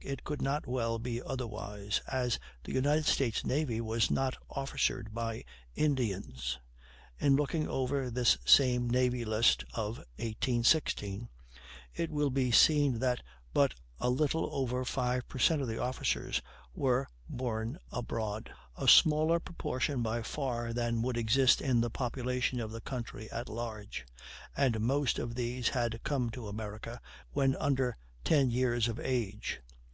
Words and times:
It 0.00 0.22
could 0.24 0.40
not 0.40 0.66
well 0.66 0.98
be 1.00 1.20
otherwise, 1.20 2.00
as 2.06 2.38
the 2.64 2.72
United 2.72 3.04
States 3.04 3.44
Navy 3.44 3.80
was 3.80 4.10
not 4.12 4.36
officered 4.48 5.12
by 5.12 5.44
Indians. 5.74 6.58
In 7.18 7.34
looking 7.36 7.68
over 7.68 8.08
this 8.08 8.38
same 8.44 8.88
Navy 8.88 9.24
List 9.24 9.64
(of 9.74 9.98
1816) 10.16 11.28
it 11.94 12.10
will 12.10 12.30
be 12.30 12.50
seen 12.52 13.00
that 13.00 13.22
but 13.52 13.74
a 13.98 14.08
little 14.08 14.48
over 14.52 14.84
5 14.84 15.26
per 15.28 15.38
cent, 15.38 15.60
of 15.60 15.68
the 15.68 15.82
officers 15.82 16.40
were 16.72 17.08
born 17.28 17.76
abroad 17.90 18.50
a 18.76 18.86
smaller 18.88 19.40
proportion 19.40 20.00
by 20.00 20.22
far 20.22 20.72
than 20.72 21.02
would 21.02 21.16
exist 21.18 21.60
in 21.60 21.80
the 21.80 21.90
population 21.90 22.60
of 22.60 22.70
the 22.70 22.80
country 22.80 23.28
at 23.32 23.48
large 23.48 24.06
and 24.56 24.80
most 24.80 25.18
of 25.18 25.34
these 25.34 25.70
had 25.70 26.00
come 26.04 26.30
to 26.30 26.46
America 26.48 27.00
when 27.32 27.56
under 27.56 27.98
ten 28.24 28.50
years 28.52 28.86
of 28.86 28.98
age. 29.00 29.60